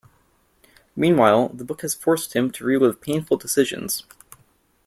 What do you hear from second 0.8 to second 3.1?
Meanwhile, the book has forced him to relive